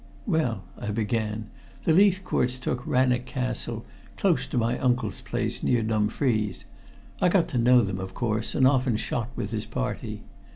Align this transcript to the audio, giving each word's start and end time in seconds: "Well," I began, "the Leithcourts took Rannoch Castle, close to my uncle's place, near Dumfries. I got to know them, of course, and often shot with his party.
"Well," 0.25 0.63
I 0.79 0.89
began, 0.89 1.51
"the 1.83 1.93
Leithcourts 1.93 2.57
took 2.57 2.87
Rannoch 2.87 3.27
Castle, 3.27 3.85
close 4.17 4.47
to 4.47 4.57
my 4.57 4.79
uncle's 4.79 5.21
place, 5.21 5.61
near 5.61 5.83
Dumfries. 5.83 6.65
I 7.21 7.29
got 7.29 7.47
to 7.49 7.59
know 7.59 7.81
them, 7.83 7.99
of 7.99 8.15
course, 8.15 8.55
and 8.55 8.65
often 8.65 8.97
shot 8.97 9.29
with 9.35 9.51
his 9.51 9.67
party. 9.67 10.23